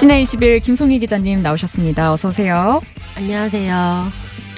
시내 0.00 0.22
20일 0.22 0.62
김송희 0.62 0.98
기자님 0.98 1.42
나오셨습니다. 1.42 2.12
어서 2.12 2.28
오세요. 2.28 2.80
안녕하세요. 3.16 4.08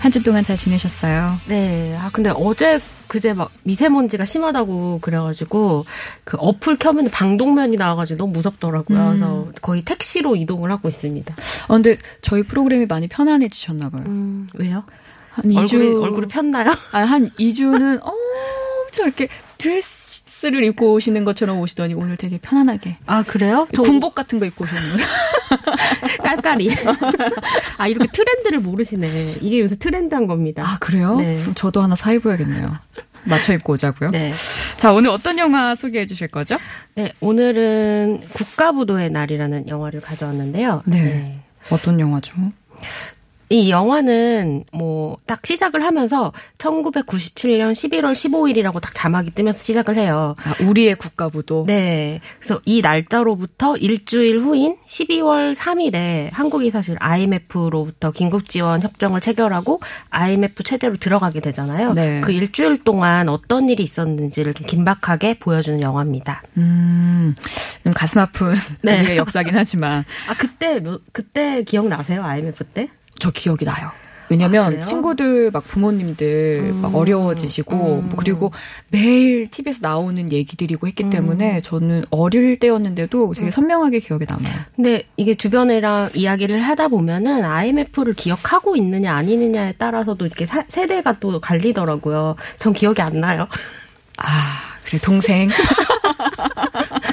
한 0.00 0.10
주 0.12 0.20
동안 0.22 0.42
잘 0.42 0.56
지내셨어요? 0.56 1.36
네. 1.46 1.96
아, 2.00 2.10
근데 2.12 2.30
어제 2.34 2.80
그제 3.08 3.34
막 3.34 3.50
미세먼지가 3.62 4.24
심하다고 4.24 4.98
그래가지고 5.00 5.84
그 6.24 6.36
어플 6.40 6.76
켜면 6.76 7.10
방독면이 7.10 7.76
나와가지고 7.76 8.18
너무 8.18 8.32
무섭더라고요. 8.32 8.98
음. 8.98 9.06
그래서 9.08 9.48
거의 9.60 9.82
택시로 9.82 10.34
이동을 10.34 10.70
하고 10.70 10.88
있습니다. 10.88 11.34
어, 11.68 11.74
근데 11.74 11.98
저희 12.20 12.42
프로그램이 12.42 12.86
많이 12.86 13.06
편안해지셨나 13.08 13.90
봐요. 13.90 14.02
음, 14.06 14.48
왜요? 14.54 14.82
한 15.30 15.44
2주 15.44 15.74
얼굴이, 15.80 16.04
얼굴이 16.04 16.26
폈나요? 16.28 16.70
아, 16.92 16.98
한 17.00 17.28
2주는 17.38 18.00
엄청 18.02 19.06
이렇게 19.06 19.28
드레스 19.58 20.21
를 20.50 20.64
입고 20.64 20.94
오시는 20.94 21.24
것처럼 21.24 21.60
오시더니 21.60 21.94
오늘 21.94 22.16
되게 22.16 22.38
편안하게 22.38 22.96
아, 23.06 23.22
그래요? 23.22 23.68
저 23.74 23.82
군복 23.82 24.14
같은 24.14 24.40
거 24.40 24.46
입고 24.46 24.64
오셨는데 24.64 25.04
깔깔이. 26.24 26.70
아, 27.78 27.86
이렇게 27.86 28.08
트렌드를 28.10 28.58
모르시네. 28.60 29.36
이게 29.40 29.60
요새 29.60 29.76
트렌드한 29.76 30.26
겁니다. 30.26 30.64
아 30.66 30.78
그래요? 30.80 31.16
네. 31.16 31.38
그럼 31.40 31.54
저도 31.54 31.80
하나 31.80 31.94
사 31.94 32.12
입어야겠네요. 32.12 32.76
맞춰 33.24 33.52
입고 33.52 33.74
오자고요. 33.74 34.10
네. 34.10 34.32
자 34.76 34.92
오늘 34.92 35.10
어떤 35.10 35.38
영화 35.38 35.74
소개해 35.74 36.06
주실 36.06 36.28
거죠? 36.28 36.56
네, 36.96 37.12
오늘은 37.20 38.22
국가부도의 38.32 39.10
날이라는 39.10 39.68
영화를 39.68 40.00
가져왔는데요. 40.00 40.82
네. 40.86 41.40
어떤 41.70 42.00
영화죠? 42.00 42.34
이 43.52 43.70
영화는 43.70 44.64
뭐 44.72 45.12
딱 45.26 45.46
시작을 45.46 45.82
하면서 45.84 46.32
1997년 46.58 47.72
11월 47.72 48.12
15일이라고 48.12 48.80
딱 48.80 48.94
자막이 48.94 49.30
뜨면서 49.32 49.62
시작을 49.62 49.96
해요. 49.96 50.34
아, 50.44 50.54
우리의 50.62 50.96
국가부도. 50.96 51.64
네. 51.66 52.20
그래서 52.38 52.60
이 52.64 52.82
날짜로부터 52.82 53.76
일주일 53.76 54.38
후인 54.40 54.76
12월 54.86 55.54
3일에 55.54 56.30
한국이 56.32 56.70
사실 56.70 56.96
IMF로부터 57.00 58.10
긴급 58.10 58.48
지원 58.48 58.82
협정을 58.82 59.20
체결하고 59.20 59.80
IMF 60.10 60.62
체제로 60.62 60.96
들어가게 60.96 61.40
되잖아요. 61.40 61.94
네. 61.94 62.20
그 62.22 62.32
일주일 62.32 62.84
동안 62.84 63.28
어떤 63.28 63.68
일이 63.68 63.82
있었는지를 63.82 64.54
좀 64.54 64.66
긴박하게 64.66 65.38
보여주는 65.38 65.80
영화입니다. 65.80 66.42
음, 66.56 67.34
좀 67.82 67.92
가슴 67.92 68.20
아픈 68.20 68.54
네. 68.82 69.00
우리의 69.00 69.16
역사긴 69.16 69.56
하지만 69.56 70.04
아 70.28 70.34
그때 70.36 70.78
뭐 70.80 71.00
그때 71.12 71.62
기억나세요? 71.62 72.22
IMF 72.22 72.64
때? 72.64 72.88
저 73.18 73.30
기억이 73.30 73.64
나요. 73.64 73.90
왜냐면 74.28 74.78
아? 74.78 74.80
친구들 74.80 75.50
막 75.50 75.66
부모님들 75.66 76.72
막 76.80 76.94
어려워지시고 76.94 77.74
음. 78.00 78.08
뭐 78.08 78.16
그리고 78.16 78.50
매일 78.88 79.50
TV에서 79.50 79.80
나오는 79.82 80.32
얘기들이고 80.32 80.86
했기 80.86 81.10
때문에 81.10 81.60
저는 81.60 82.04
어릴 82.08 82.58
때였는데도 82.58 83.34
되게 83.34 83.50
선명하게 83.50 83.98
기억에 83.98 84.24
남아요. 84.26 84.54
근데 84.74 85.02
이게 85.18 85.34
주변이랑 85.34 86.10
이야기를 86.14 86.62
하다 86.62 86.88
보면은 86.88 87.44
IMF를 87.44 88.14
기억하고 88.14 88.74
있느냐 88.76 89.14
아니느냐에 89.14 89.72
따라서도 89.72 90.24
이렇게 90.24 90.46
사- 90.46 90.64
세대가 90.66 91.12
또 91.20 91.38
갈리더라고요. 91.38 92.36
전 92.56 92.72
기억이 92.72 93.02
안 93.02 93.20
나요. 93.20 93.46
아, 94.16 94.26
그래 94.84 94.98
동생. 95.02 95.50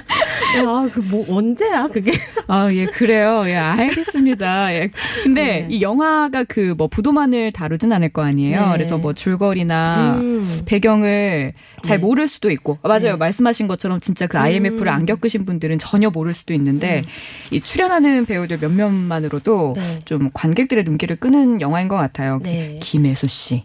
아, 0.65 0.89
그 0.91 0.99
뭐 1.01 1.25
언제야 1.29 1.87
그게? 1.87 2.11
아, 2.47 2.71
예, 2.73 2.85
그래요. 2.85 3.43
예, 3.47 3.55
알겠습니다. 3.55 4.73
예. 4.75 4.91
근데 5.23 5.61
네. 5.61 5.67
이 5.69 5.81
영화가 5.81 6.43
그 6.45 6.75
뭐 6.77 6.87
부도만을 6.87 7.51
다루진 7.51 7.91
않을 7.93 8.09
거 8.09 8.21
아니에요. 8.23 8.65
네. 8.67 8.71
그래서 8.73 8.97
뭐 8.97 9.13
줄거리나 9.13 10.15
음. 10.19 10.61
배경을 10.65 11.53
잘 11.83 11.97
네. 11.97 12.01
모를 12.03 12.27
수도 12.27 12.51
있고. 12.51 12.77
아, 12.83 12.87
맞아요. 12.87 13.01
네. 13.13 13.15
말씀하신 13.15 13.67
것처럼 13.67 13.99
진짜 13.99 14.27
그 14.27 14.37
IMF를 14.37 14.87
음. 14.87 14.93
안 14.93 15.05
겪으신 15.05 15.45
분들은 15.45 15.79
전혀 15.79 16.09
모를 16.09 16.33
수도 16.33 16.53
있는데 16.53 17.03
이 17.51 17.59
출연하는 17.59 18.25
배우들 18.25 18.57
몇몇만으로도 18.59 19.73
네. 19.77 19.99
좀 20.05 20.29
관객들의 20.33 20.83
눈길을 20.83 21.15
끄는 21.17 21.61
영화인 21.61 21.87
것 21.87 21.95
같아요. 21.95 22.39
네. 22.43 22.79
김혜수 22.81 23.27
씨, 23.27 23.63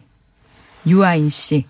유아인 0.86 1.28
씨, 1.28 1.64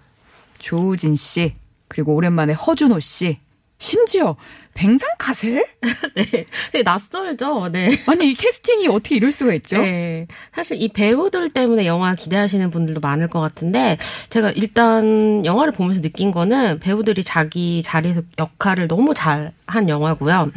조우진 0.59 1.17
씨, 1.17 1.55
그리고 1.89 2.15
오랜만에 2.15 2.53
허준호 2.55 3.01
씨, 3.01 3.39
심지어 3.85 4.37
뱅상카셀? 4.73 5.65
네. 6.17 6.25
되게 6.73 6.83
낯설죠. 6.83 7.69
네. 7.71 7.91
아니 8.07 8.31
이 8.31 8.35
캐스팅이 8.35 8.89
어떻게 8.89 9.17
이럴 9.17 9.31
수가 9.31 9.53
있죠? 9.55 9.79
네. 9.79 10.27
사실 10.55 10.81
이 10.81 10.89
배우들 10.89 11.51
때문에 11.51 11.85
영화 11.87 12.15
기대하시는 12.15 12.71
분들도 12.71 13.01
많을 13.01 13.29
것 13.29 13.41
같은데 13.41 13.99
제가 14.31 14.51
일단 14.53 15.45
영화를 15.45 15.73
보면서 15.73 16.01
느낀 16.01 16.33
거는 16.33 16.81
배우들이 16.81 17.23
자기 17.23 17.83
자리에서 17.85 18.23
역할을 18.39 18.89
너무 18.89 19.15
잘 19.15 19.53
한 19.67 19.89
영화고요. 19.89 20.51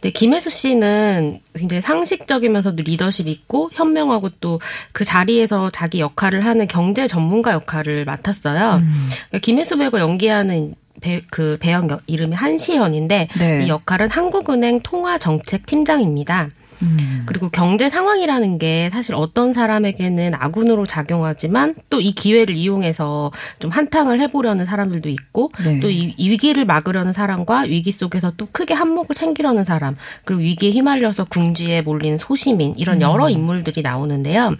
근데 0.00 0.10
김혜수 0.10 0.48
씨는 0.48 1.40
굉장히 1.54 1.82
상식적이면서도 1.82 2.82
리더십 2.82 3.28
있고 3.28 3.68
현명하고 3.72 4.30
또 4.40 4.58
그 4.92 5.04
자리에서 5.04 5.70
자기 5.70 6.00
역할을 6.00 6.44
하는 6.44 6.66
경제 6.66 7.06
전문가 7.06 7.52
역할을 7.52 8.04
맡았어요. 8.04 8.80
그러니까 9.28 9.38
김혜수 9.42 9.76
배우가 9.76 10.00
연기하는 10.00 10.74
배, 11.00 11.22
그 11.30 11.56
배역 11.60 11.90
여- 11.90 12.00
이름이 12.06 12.34
한시현인데 12.34 13.28
네. 13.38 13.64
이 13.64 13.68
역할은 13.68 14.10
한국은행 14.10 14.80
통화정책팀장입니다. 14.82 16.50
음. 16.82 17.22
그리고 17.26 17.48
경제 17.48 17.88
상황이라는 17.88 18.58
게 18.58 18.90
사실 18.92 19.14
어떤 19.14 19.52
사람에게는 19.52 20.34
아군으로 20.34 20.86
작용하지만 20.86 21.74
또 21.90 21.98
이 22.00 22.12
기회를 22.12 22.54
이용해서 22.54 23.32
좀 23.58 23.70
한탕을 23.70 24.20
해보려는 24.20 24.64
사람들도 24.64 25.08
있고 25.08 25.50
네. 25.64 25.80
또이 25.80 26.14
위기를 26.18 26.64
막으려는 26.64 27.12
사람과 27.12 27.62
위기 27.62 27.90
속에서 27.92 28.32
또 28.36 28.48
크게 28.52 28.74
한몫을 28.74 29.08
챙기려는 29.14 29.64
사람 29.64 29.96
그리고 30.24 30.42
위기에 30.42 30.70
휘말려서 30.70 31.24
궁지에 31.24 31.82
몰린 31.82 32.18
소시민 32.18 32.74
이런 32.76 33.00
여러 33.00 33.28
인물들이 33.28 33.82
나오는데요. 33.82 34.54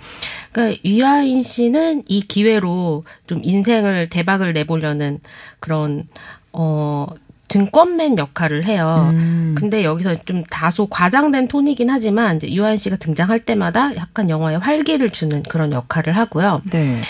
그러니까 0.52 0.80
유아인 0.84 1.42
씨는 1.42 2.04
이 2.08 2.22
기회로 2.22 3.04
좀 3.26 3.40
인생을 3.42 4.08
대박을 4.10 4.52
내보려는 4.52 5.20
그런 5.60 6.08
어 6.52 7.06
증권맨 7.48 8.18
역할을 8.18 8.64
해요. 8.66 9.08
음. 9.12 9.54
근데 9.58 9.82
여기서 9.82 10.16
좀 10.26 10.44
다소 10.44 10.86
과장된 10.86 11.48
톤이긴 11.48 11.88
하지만 11.90 12.36
이제 12.36 12.50
유한 12.52 12.76
씨가 12.76 12.96
등장할 12.96 13.40
때마다 13.40 13.96
약간 13.96 14.28
영화에 14.30 14.56
활기를 14.56 15.10
주는 15.10 15.42
그런 15.44 15.72
역할을 15.72 16.16
하고요. 16.16 16.60
네. 16.70 17.00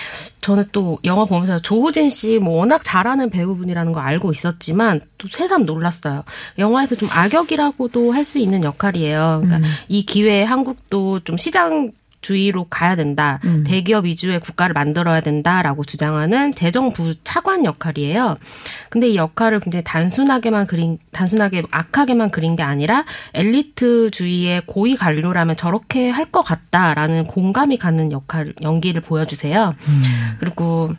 저는 0.40 0.66
또 0.70 0.98
영화 1.04 1.24
보면서 1.24 1.58
조우진 1.60 2.08
씨 2.08 2.38
뭐 2.38 2.58
워낙 2.58 2.82
잘하는 2.84 3.28
배우분이라는 3.30 3.92
거 3.92 3.98
알고 4.00 4.30
있었지만 4.30 5.00
또 5.18 5.26
새삼 5.28 5.66
놀랐어요. 5.66 6.22
영화에서 6.58 6.94
좀 6.94 7.08
악역이라고도 7.12 8.12
할 8.12 8.24
수 8.24 8.38
있는 8.38 8.62
역할이에요. 8.62 9.40
그러니까 9.42 9.66
음. 9.66 9.72
이 9.88 10.04
기회에 10.06 10.44
한국도 10.44 11.20
좀 11.24 11.36
시장 11.36 11.90
주의로 12.20 12.64
가야 12.64 12.96
된다. 12.96 13.40
음. 13.44 13.64
대기업 13.66 14.04
위주의 14.04 14.38
국가를 14.40 14.72
만들어야 14.74 15.20
된다라고 15.20 15.84
주장하는 15.84 16.54
재정부 16.54 17.14
차관 17.24 17.64
역할이에요. 17.64 18.36
근데 18.90 19.08
이 19.08 19.16
역할을 19.16 19.60
굉장히 19.60 19.84
단순하게만 19.84 20.66
그린 20.66 20.98
단순하게 21.12 21.64
악하게만 21.70 22.30
그린 22.30 22.56
게 22.56 22.62
아니라 22.62 23.04
엘리트주의의 23.34 24.62
고위 24.66 24.96
관료라면 24.96 25.56
저렇게 25.56 26.10
할 26.10 26.28
것 26.30 26.42
같다라는 26.42 27.24
공감이 27.24 27.78
가는 27.78 28.12
역할 28.12 28.52
연기를 28.60 29.00
보여주세요. 29.00 29.74
그리고 30.40 30.94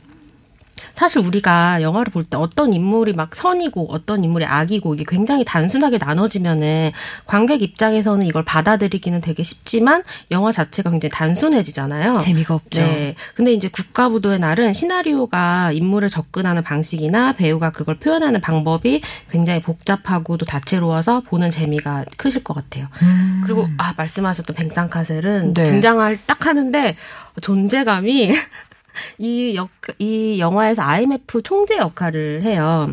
사실 0.94 1.20
우리가 1.22 1.82
영화를 1.82 2.12
볼 2.12 2.24
때 2.30 2.38
어떤 2.38 2.74
인물이 2.74 3.14
막 3.14 3.34
선이고 3.34 3.88
어떤 3.90 4.24
인물이 4.24 4.46
악이고 4.46 4.94
이게 4.94 5.04
굉장히 5.08 5.44
단순하게 5.46 5.98
나눠지면은 5.98 6.92
관객 7.26 7.62
입장에서는 7.62 8.26
이걸 8.26 8.44
받아들이기는 8.44 9.22
되게 9.22 9.42
쉽지만 9.42 10.04
영화 10.32 10.52
자체가 10.52 10.92
굉장히 10.92 11.10
단순해지잖아요. 11.12 12.18
재미가 12.20 12.54
없죠. 12.54 12.82
네. 12.82 13.16
근데 13.36 13.54
이제 13.54 13.68
국가부도의 13.70 14.40
날은 14.40 14.74
시나리오가 14.74 15.72
인물에 15.72 16.08
접근하는 16.08 16.64
방식이나 16.64 17.34
배우가 17.34 17.72
그걸 17.72 17.98
표현하는 17.98 18.42
방법이 18.42 19.02
굉장히 19.32 19.62
복잡하고 19.62 20.38
또 20.38 20.46
다채로워서 20.46 21.22
보는 21.22 21.50
재미가 21.50 22.06
크실 22.18 22.44
것 22.44 22.54
같아요. 22.54 22.88
음. 23.02 23.42
그리고 23.46 23.68
아 23.78 23.94
말씀하셨던 23.98 24.56
뱅상카셀은 24.56 25.54
네. 25.54 25.64
등장을 25.64 26.20
딱 26.26 26.46
하는데 26.46 26.96
존재감이 27.42 28.32
이 29.18 29.56
역, 29.56 29.70
이 30.00 30.40
영화에서 30.40 30.82
IMF 30.82 31.42
총재 31.42 31.78
역할을 31.78 32.44
해요. 32.44 32.92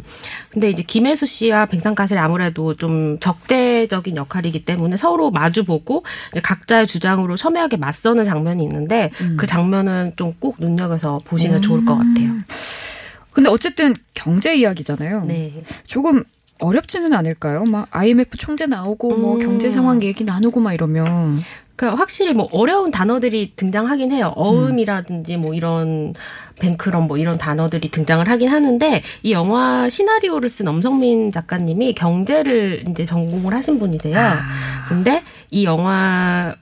근데 0.51 0.71
이제 0.71 0.83
김혜수 0.85 1.27
씨와 1.27 1.67
백상가실이 1.67 2.19
아무래도 2.21 2.77
좀 2.77 3.19
적대적인 3.19 4.17
역할이기 4.17 4.65
때문에 4.65 4.97
서로 4.97 5.31
마주보고 5.31 6.05
각자의 6.43 6.87
주장으로 6.87 7.37
첨예하게 7.37 7.79
맞서는 7.79 8.25
장면이 8.25 8.63
있는데 8.63 9.11
음. 9.21 9.37
그 9.37 9.47
장면은 9.49 10.13
좀 10.15 10.37
꼭 10.39 10.57
눈여겨서 10.59 11.19
보시면 11.25 11.57
음. 11.59 11.63
좋을 11.63 11.85
것 11.85 11.97
같아요. 11.97 12.33
근데 13.33 13.51
어쨌든 13.51 13.95
경제 14.15 14.55
이야기잖아요. 14.55 15.25
네. 15.25 15.63
조금 15.87 16.25
어렵지는 16.59 17.13
않을까요? 17.13 17.65
막 17.65 17.89
IMF 17.91 18.37
총재 18.39 18.67
나오고 18.67 19.09
뭐 19.09 19.17
음. 19.17 19.23
뭐 19.23 19.39
경제 19.39 19.71
상황 19.71 20.03
얘기 20.03 20.25
나누고 20.25 20.61
막 20.61 20.73
이러면 20.73 21.37
그러니까 21.77 22.01
확실히 22.01 22.33
뭐 22.33 22.49
어려운 22.53 22.91
단어들이 22.91 23.53
등장하긴 23.55 24.11
해요. 24.11 24.33
어음이라든지 24.35 25.37
뭐 25.37 25.55
이런 25.55 26.15
뱅크런 26.59 27.07
뭐 27.07 27.19
이런 27.19 27.37
단어들이 27.37 27.91
등장을 27.91 28.27
하긴 28.27 28.49
하는데 28.49 29.03
이 29.23 29.33
영화 29.33 29.89
시나리오를 29.89 30.49
쓴 30.49 30.67
엄성민 30.69 31.33
작가님이 31.33 31.95
경제를 31.95 32.85
이제 32.89 33.05
전공을 33.05 33.53
하신 33.55 33.79
분이세요. 33.79 34.19
아. 34.19 34.43
근데 34.89 35.23
이 35.51 35.65
영화 35.65 36.55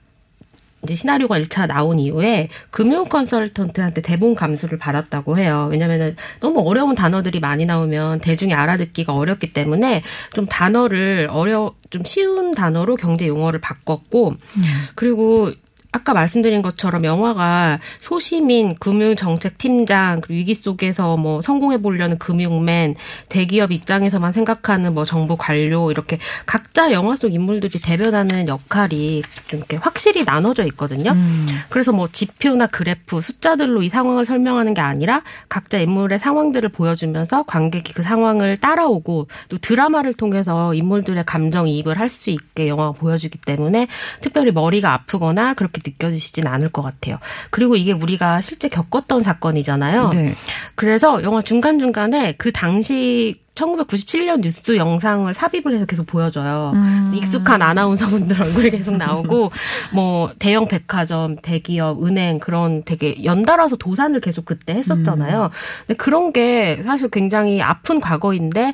이제 0.85 0.95
시나리오가 0.95 1.39
1차 1.39 1.67
나온 1.67 1.99
이후에 1.99 2.49
금융 2.69 3.05
컨설턴트한테 3.05 4.01
대본 4.01 4.35
감수를 4.35 4.77
받았다고 4.77 5.37
해요. 5.37 5.67
왜냐면은 5.71 6.15
너무 6.39 6.61
어려운 6.61 6.95
단어들이 6.95 7.39
많이 7.39 7.65
나오면 7.65 8.19
대중이 8.19 8.53
알아듣기가 8.53 9.13
어렵기 9.13 9.53
때문에 9.53 10.03
좀 10.33 10.45
단어를 10.45 11.27
어려 11.31 11.73
좀 11.89 12.03
쉬운 12.05 12.51
단어로 12.51 12.95
경제 12.95 13.27
용어를 13.27 13.59
바꿨고 13.59 14.29
음. 14.29 14.63
그리고 14.95 15.51
아까 15.95 16.13
말씀드린 16.13 16.61
것처럼 16.61 17.05
영화가 17.05 17.79
소시민, 17.99 18.75
금융정책팀장, 18.75 20.21
위기 20.27 20.53
속에서 20.53 21.15
뭐 21.15 21.41
성공해 21.41 21.81
보려는 21.81 22.17
금융맨, 22.17 22.95
대기업 23.29 23.71
입장에서만 23.71 24.33
생각하는 24.33 24.93
뭐 24.93 25.05
정부 25.05 25.37
관료 25.37 25.91
이렇게 25.91 26.19
각자 26.45 26.91
영화 26.91 27.15
속 27.15 27.33
인물들이 27.33 27.79
대변하는 27.79 28.49
역할이 28.49 29.23
좀 29.47 29.59
이렇게 29.59 29.77
확실히 29.77 30.25
나눠져 30.25 30.65
있거든요. 30.67 31.11
음. 31.11 31.47
그래서 31.69 31.93
뭐 31.93 32.09
지표나 32.11 32.67
그래프, 32.67 33.21
숫자들로 33.21 33.81
이 33.81 33.87
상황을 33.87 34.25
설명하는 34.25 34.73
게 34.73 34.81
아니라 34.81 35.23
각자 35.47 35.79
인물의 35.79 36.19
상황들을 36.19 36.69
보여주면서 36.69 37.43
관객이 37.43 37.93
그 37.93 38.03
상황을 38.03 38.57
따라오고 38.57 39.27
또 39.47 39.57
드라마를 39.57 40.13
통해서 40.13 40.73
인물들의 40.73 41.23
감정 41.25 41.69
이입을 41.69 41.97
할 41.99 42.09
수 42.15 42.29
있게 42.29 42.67
영화가 42.67 42.93
보여주기 42.93 43.37
때문에 43.37 43.87
특별히 44.21 44.51
머리가 44.51 44.93
아프거나 44.93 45.53
그렇게 45.53 45.81
느껴지시진 45.85 46.47
않을 46.47 46.69
것 46.69 46.81
같아요. 46.81 47.19
그리고 47.49 47.75
이게 47.75 47.91
우리가 47.91 48.41
실제 48.41 48.69
겪었던 48.69 49.23
사건이잖아요. 49.23 50.09
네. 50.09 50.33
그래서 50.75 51.23
영화 51.23 51.41
중간중간에 51.41 52.35
그 52.37 52.51
당시 52.51 53.45
1997년 53.55 54.41
뉴스 54.41 54.75
영상을 54.75 55.33
삽입을 55.33 55.73
해서 55.73 55.85
계속 55.85 56.05
보여줘요. 56.05 56.73
음. 56.75 57.11
익숙한 57.15 57.61
아나운서분들 57.61 58.39
얼굴이 58.41 58.69
계속 58.69 58.97
나오고, 58.97 59.51
뭐, 59.93 60.31
대형 60.37 60.67
백화점, 60.67 61.37
대기업, 61.37 62.05
은행, 62.05 62.39
그런 62.39 62.83
되게 62.83 63.23
연달아서 63.23 63.77
도산을 63.77 64.19
계속 64.19 64.45
그때 64.45 64.73
했었잖아요. 64.73 65.43
음. 65.43 65.49
근데 65.87 65.93
그런 65.95 66.33
게 66.33 66.81
사실 66.83 67.09
굉장히 67.09 67.61
아픈 67.61 67.99
과거인데, 67.99 68.73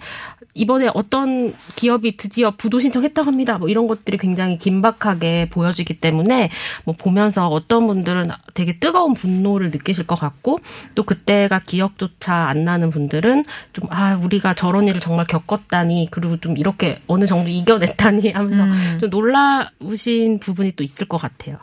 이번에 0.56 0.89
어떤 0.94 1.53
기업이 1.75 2.18
드디어 2.18 2.51
부도 2.51 2.80
신청했다고 2.80 3.27
합니다. 3.27 3.57
뭐 3.59 3.69
이런 3.69 3.88
것들이 3.88 4.18
굉장히 4.18 4.57
긴박하게 4.57 5.50
보여지기 5.51 6.00
때문에 6.00 6.50
뭐 6.86 6.95
보면서 6.98 7.48
어떤 7.48 7.88
분들은 7.88 8.30
되게 8.53 8.80
뜨거운 8.80 9.13
분노를 9.13 9.69
느끼실 9.69 10.07
것 10.07 10.15
같고 10.15 10.59
또 10.95 11.03
그때가 11.03 11.59
기억조차 11.59 12.33
안 12.50 12.65
나는 12.65 12.89
분들은 12.89 13.45
좀 13.74 13.92
아 13.92 14.15
우리가 14.15 14.53
저런 14.53 14.88
일을 14.88 15.01
정말 15.01 15.25
겪었다니 15.25 16.07
그리고 16.12 16.38
좀 16.38 16.57
이렇게 16.57 17.01
어느 17.07 17.25
정도 17.25 17.50
이겨냈다니 17.50 18.31
하면서 18.31 18.63
음. 18.63 18.98
좀 19.00 19.09
놀라우신 19.09 20.39
부분이 20.39 20.74
또 20.77 20.83
있을 20.83 21.07
것 21.07 21.18
같아요. 21.18 21.57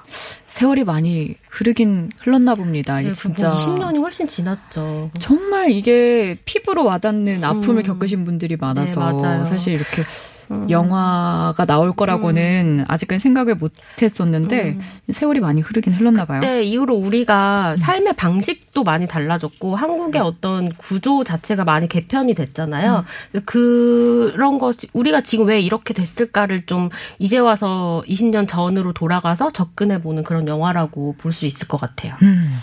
세월이 0.49 0.85
많이 0.85 1.35
흐르긴 1.51 2.11
흘렀나 2.21 2.55
봅니다. 2.55 3.01
네, 3.01 3.13
진짜 3.13 3.53
20년이 3.53 4.01
훨씬 4.01 4.27
지났죠. 4.27 5.11
정말 5.19 5.71
이게 5.71 6.39
피부로 6.47 6.85
와닿는 6.85 7.45
아픔을 7.45 7.83
음. 7.83 7.83
겪으신 7.83 8.25
분들이 8.25 8.57
많아서 8.57 9.13
네, 9.13 9.45
사실 9.45 9.75
이렇게 9.75 10.03
음. 10.51 10.67
영화가 10.69 11.65
나올 11.65 11.93
거라고는 11.95 12.81
음. 12.81 12.85
아직까지 12.89 13.21
생각을 13.21 13.55
못 13.55 13.73
했었는데 14.01 14.77
음. 14.79 15.13
세월이 15.13 15.41
많이 15.41 15.61
흐르긴 15.61 15.93
흘렀나 15.93 16.25
봐요. 16.25 16.41
네, 16.41 16.63
이후로 16.63 16.95
우리가 16.95 17.77
삶의 17.79 18.15
방식도 18.17 18.85
많이 18.85 19.07
달라졌고 19.07 19.77
한국의 19.77 20.21
어떤 20.21 20.69
구조 20.71 21.25
자체가 21.25 21.65
많이 21.65 21.89
개편이 21.89 22.35
됐잖아요. 22.35 23.05
음. 23.35 23.41
그런 23.45 24.59
것이 24.59 24.89
우리가 24.93 25.21
지금 25.23 25.47
왜 25.47 25.61
이렇게 25.61 25.95
됐을까를 25.95 26.67
좀 26.67 26.89
이제 27.19 27.39
와서 27.39 28.03
20년 28.07 28.47
전으로 28.49 28.93
돌아가서 28.93 29.51
접근해 29.51 29.99
보는 30.01 30.23
그런 30.25 30.47
영화라고 30.49 31.15
볼 31.19 31.33
수 31.39 31.47
있을 31.47 31.69
것 31.69 31.79
같아요. 31.81 32.15
음. 32.23 32.59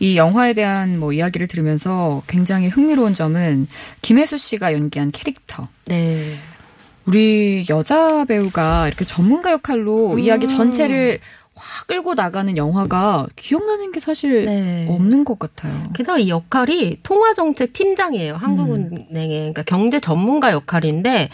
이 0.00 0.16
영화에 0.16 0.54
대한 0.54 0.98
뭐 0.98 1.12
이야기를 1.12 1.46
들으면서 1.46 2.22
굉장히 2.26 2.66
흥미로운 2.68 3.14
점은 3.14 3.68
김혜수 4.02 4.38
씨가 4.38 4.72
연기한 4.72 5.10
캐릭터. 5.12 5.68
네. 5.84 6.34
우리 7.10 7.66
여자 7.68 8.24
배우가 8.24 8.86
이렇게 8.86 9.04
전문가 9.04 9.50
역할로 9.50 10.12
음. 10.12 10.18
이야기 10.20 10.46
전체를 10.46 11.18
확 11.56 11.88
끌고 11.88 12.14
나가는 12.14 12.56
영화가 12.56 13.26
기억나는 13.34 13.90
게 13.90 13.98
사실 13.98 14.44
네. 14.44 14.86
없는 14.88 15.24
것 15.24 15.40
같아요. 15.40 15.74
게다가 15.92 16.18
이 16.20 16.28
역할이 16.28 16.98
통화정책 17.02 17.72
팀장이에요. 17.72 18.36
한국은행의 18.36 19.28
그러니까 19.28 19.62
경제 19.64 19.98
전문가 19.98 20.52
역할인데 20.52 21.28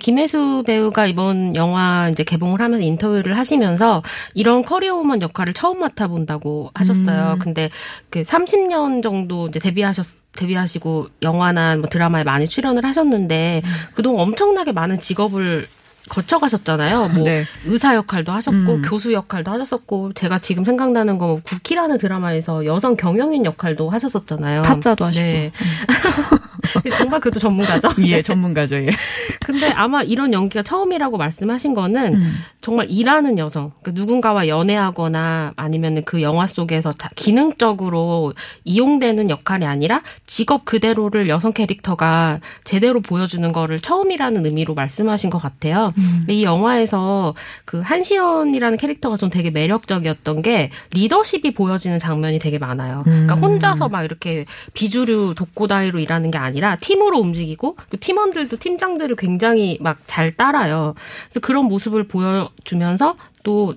김혜수 0.00 0.64
배우가 0.66 1.06
이번 1.06 1.54
영화 1.54 2.08
이제 2.10 2.24
개봉을 2.24 2.60
하면서 2.60 2.84
인터뷰를 2.84 3.38
하시면서 3.38 4.02
이런 4.34 4.62
커리어 4.62 4.96
우먼 4.96 5.22
역할을 5.22 5.54
처음 5.54 5.78
맡아본다고 5.78 6.72
하셨어요. 6.74 7.34
음. 7.34 7.38
근데 7.38 7.70
그 8.10 8.22
30년 8.22 9.02
정도 9.02 9.46
이제 9.46 9.60
데뷔하셨 9.60 10.19
데뷔하시고 10.36 11.08
영화나 11.22 11.76
뭐 11.76 11.88
드라마에 11.88 12.24
많이 12.24 12.48
출연을 12.48 12.84
하셨는데 12.84 13.62
음. 13.64 13.70
그동안 13.94 14.22
엄청나게 14.22 14.72
많은 14.72 15.00
직업을 15.00 15.68
거쳐가셨잖아요. 16.08 17.08
뭐 17.10 17.22
네. 17.24 17.44
의사 17.66 17.94
역할도 17.94 18.32
하셨고 18.32 18.56
음. 18.56 18.82
교수 18.82 19.12
역할도 19.12 19.50
하셨었고 19.50 20.12
제가 20.14 20.38
지금 20.40 20.64
생각나는 20.64 21.18
거 21.18 21.26
뭐 21.30 21.40
국기라는 21.44 21.98
드라마에서 21.98 22.64
여성 22.66 22.96
경영인 22.96 23.44
역할도 23.44 23.90
하셨었잖아요. 23.90 24.62
타짜도 24.62 25.04
하시고. 25.04 25.22
네. 25.24 25.52
음. 26.86 26.90
정말 26.90 27.20
그것도 27.20 27.40
전문가죠. 27.40 27.88
예, 28.06 28.22
전문가죠. 28.22 28.76
예. 28.76 28.90
근데 29.44 29.70
아마 29.70 30.02
이런 30.02 30.32
연기가 30.32 30.62
처음이라고 30.62 31.16
말씀하신 31.16 31.74
거는 31.74 32.14
음. 32.14 32.32
정말 32.60 32.90
일하는 32.90 33.38
여성, 33.38 33.72
그러니까 33.82 34.00
누군가와 34.00 34.48
연애하거나 34.48 35.54
아니면 35.56 36.02
그 36.04 36.22
영화 36.22 36.46
속에서 36.46 36.92
기능적으로 37.16 38.34
이용되는 38.64 39.30
역할이 39.30 39.66
아니라 39.66 40.02
직업 40.26 40.64
그대로를 40.64 41.28
여성 41.28 41.52
캐릭터가 41.52 42.40
제대로 42.64 43.00
보여주는 43.00 43.50
거를 43.52 43.80
처음이라는 43.80 44.44
의미로 44.44 44.74
말씀하신 44.74 45.30
것 45.30 45.38
같아요. 45.38 45.92
음. 45.98 46.26
이 46.28 46.44
영화에서 46.44 47.34
그 47.64 47.80
한시연이라는 47.80 48.78
캐릭터가 48.78 49.16
좀 49.16 49.30
되게 49.30 49.50
매력적이었던 49.50 50.42
게 50.42 50.70
리더십이 50.92 51.54
보여지는 51.54 51.98
장면이 51.98 52.38
되게 52.38 52.58
많아요. 52.58 53.02
그러니까 53.04 53.34
음. 53.34 53.42
혼자서 53.42 53.88
막 53.88 54.04
이렇게 54.04 54.44
비주류 54.74 55.34
독고다이로 55.36 55.98
일하는 55.98 56.30
게 56.30 56.38
아니라 56.38 56.49
팀으로 56.80 57.18
움직이고 57.18 57.76
그 57.88 57.98
팀원들도 57.98 58.56
팀장들을 58.56 59.16
굉장히 59.16 59.78
막 59.80 59.98
잘 60.06 60.34
따라요. 60.36 60.94
그래서 61.26 61.40
그런 61.40 61.66
모습을 61.66 62.04
보여주면서 62.04 63.16
또 63.42 63.74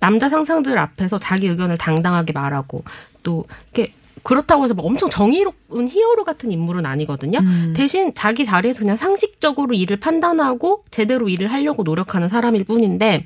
남자 0.00 0.28
상상들 0.28 0.78
앞에서 0.78 1.18
자기 1.18 1.48
의견을 1.48 1.76
당당하게 1.76 2.32
말하고 2.32 2.84
또 3.22 3.44
이렇게 3.72 3.92
그렇다고 4.26 4.64
해서 4.64 4.74
막 4.74 4.84
엄청 4.84 5.08
정의로운 5.08 5.86
히어로 5.88 6.24
같은 6.24 6.50
인물은 6.50 6.84
아니거든요. 6.84 7.38
음. 7.38 7.74
대신 7.76 8.12
자기 8.12 8.44
자리에서 8.44 8.80
그냥 8.80 8.96
상식적으로 8.96 9.72
일을 9.72 9.98
판단하고 9.98 10.82
제대로 10.90 11.28
일을 11.28 11.52
하려고 11.52 11.84
노력하는 11.84 12.28
사람일 12.28 12.64
뿐인데 12.64 13.24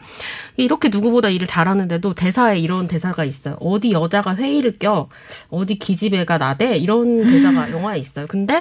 이렇게 0.59 0.90
누구보다 0.90 1.30
일을 1.30 1.47
잘하는데도 1.47 2.12
대사에 2.12 2.59
이런 2.59 2.87
대사가 2.87 3.25
있어요. 3.25 3.57
어디 3.61 3.92
여자가 3.92 4.37
회의를 4.37 4.75
껴, 4.75 5.09
어디 5.49 5.78
기집애가 5.78 6.37
나대 6.37 6.76
이런 6.76 7.26
대사가 7.26 7.69
음. 7.69 7.73
영화에 7.73 7.99
있어요. 7.99 8.26
근데 8.26 8.61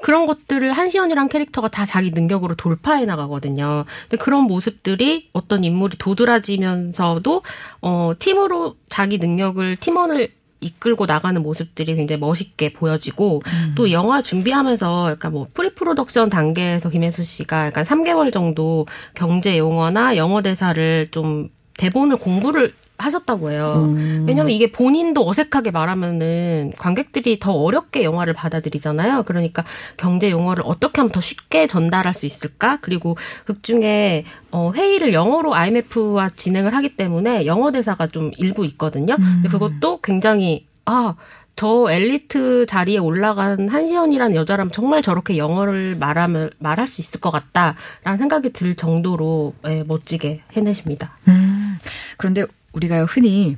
그런 0.00 0.26
것들을 0.26 0.70
한시연이란 0.70 1.28
캐릭터가 1.28 1.68
다 1.68 1.84
자기 1.84 2.12
능력으로 2.12 2.54
돌파해 2.54 3.04
나가거든요. 3.04 3.84
근데 4.02 4.22
그런 4.22 4.44
모습들이 4.44 5.28
어떤 5.32 5.64
인물이 5.64 5.98
도드라지면서도 5.98 7.42
어 7.80 8.12
팀으로 8.16 8.76
자기 8.88 9.18
능력을 9.18 9.76
팀원을 9.78 10.28
이끌고 10.64 11.06
나가는 11.06 11.40
모습들이 11.42 11.94
굉장히 11.94 12.20
멋있게 12.20 12.72
보여지고 12.72 13.42
음. 13.46 13.74
또 13.76 13.92
영화 13.92 14.22
준비하면서 14.22 15.10
약간 15.12 15.32
뭐 15.32 15.46
pre-production 15.52 16.30
단계에서 16.30 16.90
김혜수 16.90 17.22
씨가 17.22 17.66
약간 17.66 17.84
3개월 17.84 18.32
정도 18.32 18.86
경제 19.14 19.58
용어나 19.58 20.16
영어 20.16 20.42
대사를 20.42 21.08
좀 21.10 21.48
대본을 21.76 22.16
공부를 22.16 22.72
하셨다고 22.96 23.50
해요. 23.50 23.74
음. 23.76 24.24
왜냐면 24.26 24.52
이게 24.52 24.70
본인도 24.70 25.28
어색하게 25.28 25.70
말하면은 25.72 26.72
관객들이 26.78 27.38
더 27.38 27.52
어렵게 27.52 28.04
영화를 28.04 28.34
받아들이잖아요. 28.34 29.24
그러니까 29.24 29.64
경제 29.96 30.30
용어를 30.30 30.62
어떻게 30.66 31.00
하면 31.00 31.10
더 31.10 31.20
쉽게 31.20 31.66
전달할 31.66 32.14
수 32.14 32.26
있을까? 32.26 32.78
그리고 32.80 33.16
극 33.44 33.62
중에 33.62 34.24
어 34.50 34.72
회의를 34.74 35.12
영어로 35.12 35.54
IMF와 35.54 36.30
진행을 36.30 36.74
하기 36.74 36.96
때문에 36.96 37.46
영어 37.46 37.72
대사가 37.72 38.06
좀 38.06 38.30
일부 38.36 38.64
있거든요. 38.66 39.14
음. 39.14 39.40
근데 39.42 39.48
그것도 39.48 40.00
굉장히 40.00 40.66
아, 40.86 41.14
저 41.56 41.86
엘리트 41.88 42.66
자리에 42.66 42.98
올라간 42.98 43.68
한시연이라는 43.68 44.34
여자라면 44.34 44.72
정말 44.72 45.02
저렇게 45.02 45.36
영어를 45.38 45.96
말하면 45.98 46.50
말할 46.58 46.86
수 46.86 47.00
있을 47.00 47.20
것 47.20 47.30
같다라는 47.30 48.18
생각이 48.18 48.52
들 48.52 48.74
정도로 48.74 49.54
예, 49.68 49.84
멋지게 49.84 50.42
해내십니다. 50.52 51.16
음, 51.28 51.78
그런데 52.18 52.44
우리가 52.74 53.04
흔히 53.04 53.56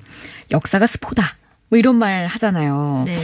역사가 0.51 0.87
스포다 0.87 1.37
뭐 1.69 1.79
이런 1.79 1.97
말 1.97 2.27
하잖아요. 2.27 3.05
네. 3.07 3.17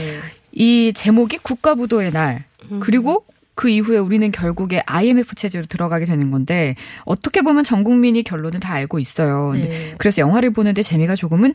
이 0.51 0.91
제목이 0.93 1.37
국가부도의 1.37 2.11
날 2.11 2.43
음. 2.69 2.79
그리고 2.79 3.25
그 3.55 3.69
이후에 3.69 3.97
우리는 3.97 4.31
결국에 4.31 4.81
IMF 4.85 5.35
체제로 5.35 5.65
들어가게 5.65 6.05
되는 6.05 6.31
건데 6.31 6.75
어떻게 7.05 7.41
보면 7.41 7.63
전 7.63 7.83
국민이 7.83 8.23
결론은 8.23 8.59
다 8.59 8.73
알고 8.73 8.99
있어요. 8.99 9.51
근데 9.53 9.69
네. 9.69 9.95
그래서 9.97 10.21
영화를 10.21 10.51
보는데 10.51 10.81
재미가 10.81 11.15
조금은 11.15 11.53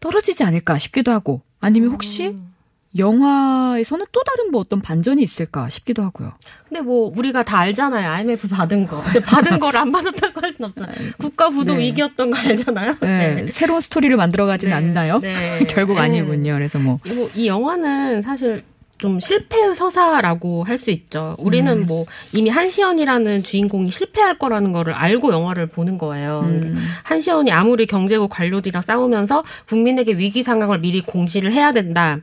떨어지지 0.00 0.44
않을까 0.44 0.78
싶기도 0.78 1.12
하고 1.12 1.42
아니면 1.60 1.90
혹시 1.90 2.28
음. 2.28 2.52
영화에서는 2.98 4.06
또 4.12 4.22
다른 4.22 4.50
뭐 4.50 4.60
어떤 4.60 4.80
반전이 4.80 5.22
있을까 5.22 5.68
싶기도 5.68 6.02
하고요. 6.02 6.32
근데 6.68 6.80
뭐 6.80 7.12
우리가 7.16 7.42
다 7.42 7.58
알잖아요. 7.58 8.10
IMF 8.10 8.48
받은 8.48 8.86
거. 8.86 9.02
근데 9.02 9.20
받은 9.20 9.58
걸 9.58 9.76
안 9.76 9.92
받았다고 9.92 10.40
할 10.40 10.52
수는 10.52 10.70
없잖아요. 10.70 10.94
국가 11.18 11.50
부도 11.50 11.74
네. 11.74 11.80
위기였던 11.80 12.30
거 12.30 12.38
알잖아요. 12.38 12.94
네. 13.00 13.34
네. 13.34 13.46
새로운 13.48 13.80
스토리를 13.80 14.16
만들어 14.16 14.46
가지는 14.46 14.70
네. 14.70 14.76
않나요? 14.76 15.18
네. 15.20 15.64
결국 15.68 15.98
아니군요. 15.98 16.54
그래서 16.54 16.78
뭐. 16.78 16.98
이 17.34 17.46
영화는 17.46 18.22
사실 18.22 18.62
좀 18.98 19.20
실패의 19.20 19.74
서사라고 19.74 20.64
할 20.64 20.78
수 20.78 20.90
있죠. 20.90 21.36
우리는 21.38 21.70
음. 21.70 21.86
뭐 21.86 22.06
이미 22.32 22.48
한시연이라는 22.48 23.42
주인공이 23.42 23.90
실패할 23.90 24.38
거라는 24.38 24.72
거를 24.72 24.94
알고 24.94 25.32
영화를 25.34 25.66
보는 25.66 25.98
거예요. 25.98 26.40
음. 26.46 26.74
한시연이 27.02 27.52
아무리 27.52 27.84
경제국 27.84 28.30
관료들이랑 28.30 28.80
싸우면서 28.80 29.44
국민에게 29.68 30.12
위기 30.14 30.42
상황을 30.42 30.78
미리 30.78 31.02
공시를 31.02 31.52
해야 31.52 31.72
된다. 31.72 32.18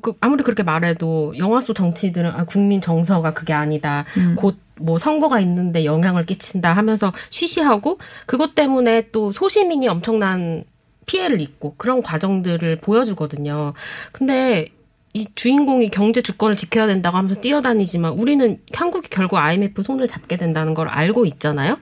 그 0.00 0.14
아무리 0.20 0.42
그렇게 0.42 0.62
말해도 0.62 1.34
영화 1.38 1.60
속 1.60 1.74
정치들은 1.74 2.30
아, 2.30 2.44
국민 2.44 2.80
정서가 2.80 3.34
그게 3.34 3.52
아니다. 3.52 4.04
음. 4.16 4.36
곧뭐 4.36 4.98
선거가 4.98 5.40
있는데 5.40 5.84
영향을 5.84 6.26
끼친다 6.26 6.72
하면서 6.72 7.12
쉬쉬하고 7.30 7.98
그것 8.26 8.54
때문에 8.54 9.10
또 9.10 9.32
소시민이 9.32 9.88
엄청난 9.88 10.64
피해를 11.06 11.40
입고 11.40 11.74
그런 11.76 12.02
과정들을 12.02 12.76
보여주거든요. 12.76 13.74
근데 14.12 14.68
이 15.14 15.26
주인공이 15.34 15.90
경제 15.90 16.22
주권을 16.22 16.56
지켜야 16.56 16.86
된다고 16.86 17.18
하면서 17.18 17.38
뛰어다니지만 17.40 18.12
우리는 18.12 18.58
한국이 18.72 19.10
결국 19.10 19.36
IMF 19.36 19.82
손을 19.82 20.08
잡게 20.08 20.36
된다는 20.36 20.72
걸 20.72 20.88
알고 20.88 21.26
있잖아요. 21.26 21.76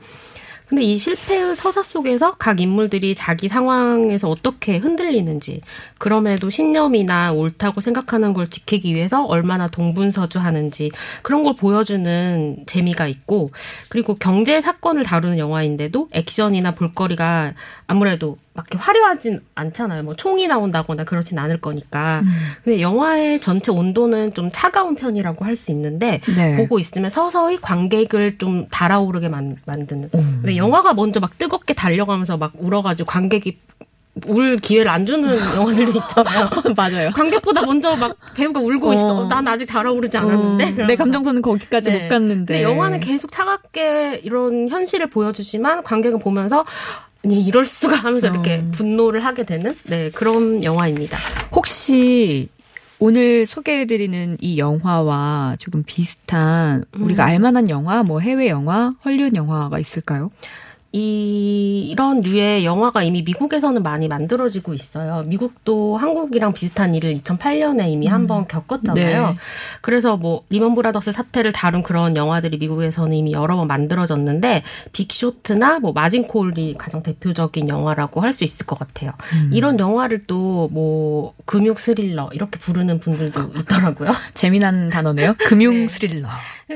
근데 0.71 0.85
이 0.85 0.97
실패의 0.97 1.57
서사 1.57 1.83
속에서 1.83 2.37
각 2.39 2.61
인물들이 2.61 3.17
자기 3.17 3.49
상황에서 3.49 4.31
어떻게 4.31 4.77
흔들리는지, 4.77 5.63
그럼에도 5.99 6.49
신념이나 6.49 7.33
옳다고 7.33 7.81
생각하는 7.81 8.33
걸 8.35 8.47
지키기 8.47 8.95
위해서 8.95 9.25
얼마나 9.25 9.67
동분서주하는지 9.67 10.93
그런 11.23 11.43
걸 11.43 11.57
보여주는 11.57 12.63
재미가 12.67 13.09
있고, 13.09 13.51
그리고 13.89 14.15
경제 14.15 14.61
사건을 14.61 15.03
다루는 15.03 15.39
영화인데도 15.39 16.09
액션이나 16.13 16.77
볼거리가 16.77 17.55
아무래도 17.91 18.37
막 18.55 18.67
이렇게 18.71 18.79
화려하진 18.83 19.41
않잖아요. 19.57 20.05
뭐 20.05 20.15
총이 20.15 20.47
나온다거나 20.47 21.03
그렇진 21.05 21.39
않을 21.39 21.61
거니까. 21.61 22.21
음. 22.23 22.29
근데 22.63 22.81
영화의 22.81 23.41
전체 23.41 23.73
온도는 23.73 24.33
좀 24.35 24.51
차가운 24.53 24.95
편이라고 24.95 25.45
할 25.45 25.57
수 25.57 25.71
있는데 25.73 26.21
네. 26.37 26.57
보고 26.57 26.79
있으면 26.79 27.11
서서히 27.11 27.61
관객을 27.61 28.39
좀 28.39 28.67
달아오르게 28.71 29.29
만, 29.29 29.57
만드는. 29.67 30.11
음. 30.15 30.41
왜 30.45 30.57
영화가 30.57 30.95
먼저 30.95 31.19
막 31.21 31.37
뜨겁게 31.37 31.75
달려가면서 31.75 32.37
막 32.39 32.53
울어가지고 32.57 33.07
관객이 33.11 33.59
울 34.27 34.57
기회를 34.57 34.91
안 34.91 35.05
주는 35.07 35.29
영화들도 35.57 35.99
있잖아요. 35.99 36.47
맞아요. 36.77 37.11
관객보다 37.11 37.63
먼저 37.67 37.95
막 37.97 38.17
배우가 38.35 38.61
울고 38.61 38.91
어. 38.91 38.93
있어. 38.93 39.29
난 39.29 39.47
아직 39.49 39.67
달아오르지 39.67 40.17
않았는데. 40.17 40.83
어. 40.83 40.87
내 40.87 40.97
감정선은 40.97 41.43
거기까지 41.43 41.91
네. 41.91 42.03
못 42.03 42.09
갔는데. 42.09 42.55
근데 42.55 42.63
영화는 42.63 43.01
계속 43.01 43.31
차갑게 43.33 44.21
이런 44.25 44.69
현실을 44.69 45.09
보여주지만 45.11 45.83
관객은 45.83 46.19
보면서 46.21 46.65
아니 47.25 47.45
이럴 47.45 47.65
수가 47.65 47.97
하면서 47.97 48.29
어. 48.29 48.31
이렇게 48.31 48.65
분노를 48.71 49.25
하게 49.25 49.45
되는 49.45 49.77
네 49.85 50.11
그런 50.11 50.65
영화입니다. 50.65 51.19
혹시 51.53 52.49
오늘 52.99 53.47
소개해드리는 53.47 54.37
이 54.41 54.59
영화와 54.59 55.57
조금 55.59 55.83
비슷한 55.85 56.85
우리가 56.93 57.25
음. 57.25 57.29
알만한 57.29 57.69
영화, 57.71 58.03
뭐 58.03 58.21
해외 58.21 58.49
영화, 58.49 58.95
헐리우드 59.05 59.37
영화가 59.37 59.79
있을까요? 59.79 60.31
이, 60.93 61.89
이런 61.91 62.19
류의 62.21 62.65
영화가 62.65 63.03
이미 63.03 63.23
미국에서는 63.23 63.83
많이 63.83 64.09
만들어지고 64.09 64.75
있어요. 64.75 65.23
미국도 65.27 65.97
한국이랑 65.97 66.53
비슷한 66.53 66.95
일을 66.95 67.15
2008년에 67.17 67.89
이미 67.89 68.09
음. 68.09 68.13
한번 68.13 68.49
겪었잖아요. 68.49 69.27
네. 69.29 69.37
그래서 69.83 70.17
뭐 70.17 70.45
리먼 70.51 70.75
브라더스 70.75 71.13
사태를 71.13 71.53
다룬 71.53 71.83
그런 71.83 72.17
영화들이 72.17 72.59
미국에서는 72.59 73.13
이미 73.17 73.33
여러 73.33 73.57
번 73.57 73.69
만들어졌는데 73.69 74.63
빅쇼트나 74.93 75.79
뭐 75.81 75.93
마진 75.93 76.27
콜이 76.27 76.75
가장 76.79 77.03
대표적인 77.03 77.69
영화라고 77.69 78.21
할 78.23 78.31
수 78.31 78.45
있을 78.45 78.65
것 78.65 78.79
같아요. 78.79 79.11
음. 79.35 79.51
이런 79.53 79.79
영화를 79.81 80.25
또 80.25 80.61
뭐 80.71 81.35
금융 81.45 81.75
스릴러 81.75 82.31
이렇게 82.33 82.59
부르는 82.59 83.01
분들도 83.01 83.53
있더라고요. 83.57 84.11
재미난 84.35 84.89
단어네요. 84.91 85.35
금융 85.39 85.75
네. 85.81 85.87
스릴러. 85.89 86.29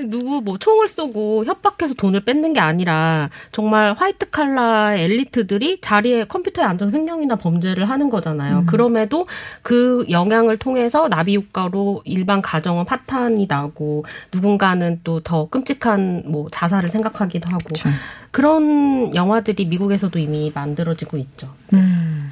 누구 0.03 0.41
뭐 0.41 0.57
총을 0.57 0.87
쏘고 0.87 1.45
협박해서 1.47 1.95
돈을 1.95 2.21
뺏는 2.21 2.53
게 2.53 2.61
아니라 2.61 3.31
정말 3.51 3.95
화이트 3.95 4.31
칼라의 4.31 5.03
엘리트들이 5.05 5.81
자리에 5.81 6.25
컴퓨터에 6.25 6.65
앉아서 6.65 6.93
횡령이나 6.93 7.37
범죄를 7.37 7.89
하는 7.91 8.09
거잖아요. 8.09 8.61
음. 8.61 8.67
그럼에도 8.67 9.27
그 9.63 10.07
영향을 10.11 10.59
통해서 10.59 11.09
나비 11.09 11.37
효과로 11.37 12.03
일반 12.05 12.41
가정은 12.41 12.85
파탄이 12.85 13.47
나고 13.49 14.05
누군가는 14.33 15.01
또 15.03 15.25
더 15.25 15.49
끔찍한 15.49 16.25
뭐 16.27 16.49
자살을 16.51 16.89
생각하기도 16.89 17.51
하고 17.51 17.65
그쵸. 17.67 17.89
그런 18.31 19.15
영화들이 19.15 19.67
미국에서도 19.67 20.17
이미 20.19 20.53
만들어지고 20.55 21.17
있죠. 21.17 21.49
음. 21.73 22.31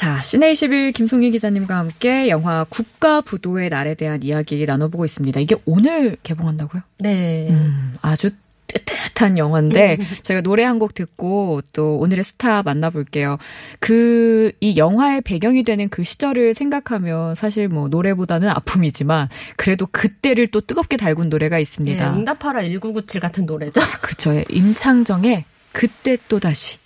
자, 0.00 0.22
시내 0.22 0.52
21 0.52 0.92
김송희 0.92 1.30
기자님과 1.30 1.76
함께 1.76 2.30
영화 2.30 2.64
국가부도의 2.70 3.68
날에 3.68 3.92
대한 3.94 4.22
이야기 4.22 4.64
나눠보고 4.64 5.04
있습니다. 5.04 5.38
이게 5.40 5.56
오늘 5.66 6.16
개봉한다고요? 6.22 6.80
네. 7.00 7.48
음, 7.50 7.92
아주 8.00 8.30
뜨뜻한 8.66 9.36
영화인데 9.36 9.98
저희가 10.22 10.40
노래 10.40 10.64
한 10.64 10.78
곡 10.78 10.94
듣고 10.94 11.60
또 11.74 11.98
오늘의 11.98 12.24
스타 12.24 12.62
만나볼게요. 12.62 13.36
그 13.78 14.52
이 14.60 14.78
영화의 14.78 15.20
배경이 15.20 15.64
되는 15.64 15.90
그 15.90 16.02
시절을 16.02 16.54
생각하면 16.54 17.34
사실 17.34 17.68
뭐 17.68 17.88
노래보다는 17.88 18.48
아픔이지만 18.48 19.28
그래도 19.58 19.86
그때를 19.90 20.46
또 20.46 20.62
뜨겁게 20.62 20.96
달군 20.96 21.28
노래가 21.28 21.58
있습니다. 21.58 22.10
네, 22.12 22.18
응답하라 22.18 22.62
1997 22.62 23.20
같은 23.20 23.44
노래죠. 23.44 23.78
아, 23.82 23.84
그쵸. 24.00 24.40
임창정의 24.48 25.44
그때 25.72 26.16
또 26.28 26.40
다시. 26.40 26.79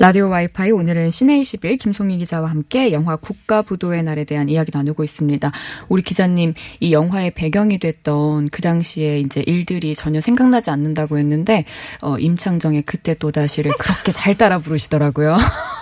라디오 0.00 0.28
와이파이 0.28 0.70
오늘은 0.70 1.10
씨네21 1.10 1.76
김송희 1.76 2.18
기자와 2.18 2.48
함께 2.50 2.92
영화 2.92 3.16
국가부도의 3.16 4.04
날에 4.04 4.22
대한 4.22 4.48
이야기 4.48 4.70
나누고 4.72 5.02
있습니다. 5.02 5.50
우리 5.88 6.02
기자님 6.02 6.54
이 6.78 6.92
영화의 6.92 7.32
배경이 7.32 7.80
됐던 7.80 8.50
그 8.50 8.62
당시에 8.62 9.18
이제 9.18 9.42
일들이 9.44 9.96
전혀 9.96 10.20
생각나지 10.20 10.70
않는다고 10.70 11.18
했는데 11.18 11.64
어 12.00 12.16
임창정의 12.16 12.82
그때 12.82 13.14
또다시를 13.14 13.72
그렇게 13.76 14.12
잘 14.12 14.38
따라 14.38 14.58
부르시더라고요. 14.58 15.36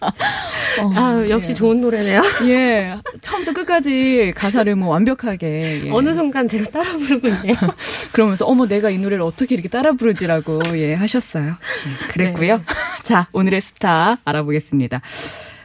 어, 0.00 0.92
아, 0.94 1.28
역시 1.28 1.50
예. 1.50 1.54
좋은 1.54 1.80
노래네요. 1.80 2.22
예. 2.48 2.96
처음부터 3.20 3.52
끝까지 3.52 4.32
가사를 4.34 4.74
뭐 4.76 4.88
완벽하게. 4.88 5.82
예. 5.86 5.90
어느 5.90 6.14
순간 6.14 6.48
제가 6.48 6.70
따라 6.70 6.92
부르고 6.96 7.28
있네요. 7.28 7.54
그러면서, 8.12 8.46
어머, 8.46 8.66
내가 8.66 8.90
이 8.90 8.98
노래를 8.98 9.22
어떻게 9.22 9.54
이렇게 9.54 9.68
따라 9.68 9.92
부르지라고, 9.92 10.62
예, 10.78 10.94
하셨어요. 10.94 11.56
예, 11.56 12.06
그랬고요. 12.08 12.58
네. 12.58 12.64
자, 13.02 13.28
오늘의 13.32 13.60
스타 13.60 14.18
알아보겠습니다. 14.24 15.00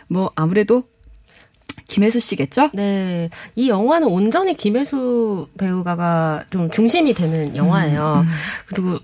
뭐, 0.07 0.31
아무래도 0.35 0.83
김혜수 1.87 2.19
씨겠죠? 2.19 2.71
네. 2.73 3.29
이 3.55 3.69
영화는 3.69 4.07
온전히 4.07 4.55
김혜수 4.55 5.49
배우가가 5.57 6.45
좀 6.49 6.71
중심이 6.71 7.13
되는 7.13 7.55
영화예요. 7.55 8.23
음, 8.25 8.27
음. 8.27 8.33
그리고 8.67 8.99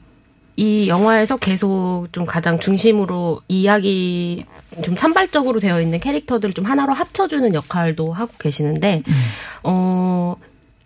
이 0.55 0.88
영화에서 0.88 1.38
계속 1.38 2.08
좀 2.12 2.25
가장 2.25 2.60
중심으로 2.60 3.41
이야기 3.48 4.46
좀 4.84 4.96
산발적으로 4.96 5.60
되어 5.60 5.81
있는 5.81 6.00
캐릭터들을 6.00 6.53
좀 6.53 6.65
하나로 6.65 6.93
합쳐주는 6.93 7.53
역할도 7.53 8.13
하고 8.13 8.31
계시는데, 8.38 9.03
음. 9.08 9.13
어, 9.63 10.36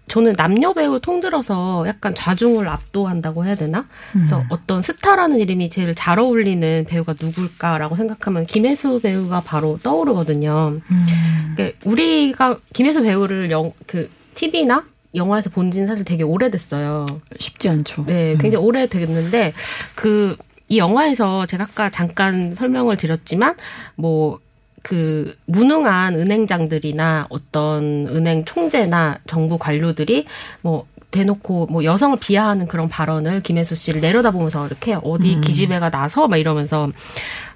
저는 0.08 0.34
남녀 0.38 0.74
배우 0.74 1.00
통들어서 1.00 1.86
약간 1.88 2.14
좌중을 2.14 2.68
압도한다고 2.68 3.46
해야 3.46 3.56
되나? 3.56 3.88
그래서 4.14 4.40
음. 4.40 4.46
어떤 4.50 4.82
스타라는 4.82 5.40
이름이 5.40 5.70
제일 5.70 5.96
잘 5.96 6.20
어울리는 6.20 6.86
배우가 6.88 7.16
누굴까라고 7.20 7.96
생각하면 7.96 8.46
김혜수 8.46 9.02
배우가 9.02 9.42
바로 9.42 9.80
떠오르거든요. 9.82 10.80
음. 10.90 11.54
그러니까 11.56 11.78
우리가 11.86 12.60
김혜수 12.74 13.02
배우를 13.02 13.50
영, 13.50 13.72
그, 13.88 14.10
TV나 14.36 14.84
영화에서 15.16 15.50
본 15.50 15.72
지는 15.72 15.88
사실 15.88 16.04
되게 16.04 16.24
오래됐어요. 16.24 17.06
쉽지 17.40 17.70
않죠. 17.70 18.06
네, 18.06 18.34
음. 18.34 18.38
굉장히 18.38 18.64
음. 18.64 18.68
오래됐는데, 18.68 19.54
그, 19.96 20.36
이 20.68 20.78
영화에서 20.78 21.46
제가 21.46 21.66
아까 21.66 21.90
잠깐 21.90 22.56
설명을 22.56 22.98
드렸지만, 22.98 23.56
뭐, 23.96 24.40
그 24.82 25.36
무능한 25.46 26.14
은행장들이나 26.14 27.26
어떤 27.30 28.08
은행 28.08 28.46
총재나 28.46 29.18
정부 29.26 29.58
관료들이 29.58 30.26
뭐 30.62 30.86
대놓고 31.10 31.68
뭐 31.72 31.84
여성을 31.84 32.20
비하하는 32.20 32.68
그런 32.68 32.88
발언을 32.88 33.42
김혜수 33.42 33.74
씨를 33.74 34.00
내려다보면서 34.02 34.68
이렇게 34.68 34.96
어디 35.02 35.38
음. 35.38 35.42
기집애가 35.42 35.90
나서 35.90 36.28
막 36.28 36.38
이러면서 36.38 36.92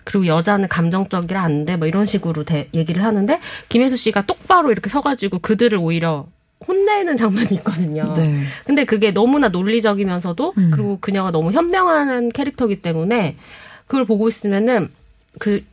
그리고 0.06 0.26
여자는 0.26 0.70
감정적이라 0.70 1.40
안 1.40 1.66
돼, 1.66 1.76
뭐 1.76 1.88
이런 1.88 2.08
식으로 2.08 2.44
대, 2.44 2.68
얘기를 2.74 3.04
하는데 3.04 3.40
김혜수 3.70 3.96
씨가 3.96 4.26
똑바로 4.26 4.72
이렇게 4.72 4.90
서가지고 4.90 5.38
그들을 5.40 5.78
오히려 5.78 6.26
혼내는 6.68 7.18
장면이 7.18 7.48
있거든요. 7.54 8.04
네. 8.14 8.44
근데 8.66 8.84
그게 8.84 9.12
너무나 9.12 9.48
논리적이면서도 9.48 10.54
음. 10.58 10.72
그리고 10.72 10.98
그녀가 11.00 11.32
너무 11.32 11.52
현명한 11.52 12.30
캐릭터이기 12.30 12.82
때문에 12.82 13.38
그걸 13.88 14.06
보고 14.06 14.28
있으면은 14.28 14.90
그그 15.40 15.66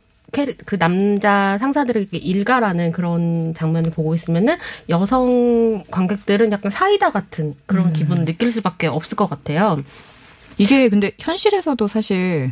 남자 0.79 1.57
상사들에게 1.57 2.17
일가라는 2.17 2.91
그런 2.91 3.53
장면을 3.53 3.91
보고 3.91 4.15
있으면은 4.15 4.57
여성 4.89 5.83
관객들은 5.91 6.51
약간 6.51 6.71
사이다 6.71 7.11
같은 7.11 7.55
그런 7.65 7.87
음. 7.87 7.93
기분을 7.93 8.25
느낄 8.25 8.51
수밖에 8.51 8.87
없을 8.87 9.17
것 9.17 9.29
같아요. 9.29 9.83
이게 10.57 10.89
근데 10.89 11.11
현실에서도 11.19 11.87
사실 11.87 12.51